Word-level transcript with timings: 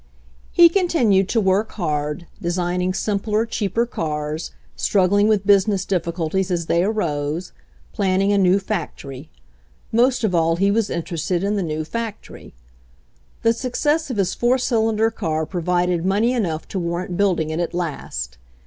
He 0.51 0.67
continued 0.67 1.29
to 1.29 1.39
work 1.39 1.73
hard, 1.73 2.25
designing 2.41 2.91
simpler, 2.91 3.45
cheaper 3.45 3.85
cars, 3.85 4.49
struggling 4.75 5.27
with 5.27 5.45
business 5.45 5.85
difficulties 5.85 6.49
as 6.49 6.65
they 6.65 6.83
arose, 6.83 7.51
planning 7.93 8.33
a 8.33 8.37
new 8.39 8.57
factory. 8.57 9.29
Most 9.91 10.23
of 10.23 10.33
all 10.33 10.55
he 10.55 10.71
was 10.71 10.89
interested 10.89 11.43
in 11.43 11.55
the 11.55 11.61
new 11.61 11.85
factory. 11.85 12.55
The 13.43 13.53
success 13.53 14.09
of 14.09 14.17
his 14.17 14.33
four 14.33 14.57
cylinder 14.57 15.11
car 15.11 15.45
provided 15.45 16.03
money 16.03 16.33
enough 16.33 16.67
to 16.69 16.79
warrant 16.79 17.15
building 17.15 17.51
it 17.51 17.59
at 17.59 17.75
last. 17.75 18.39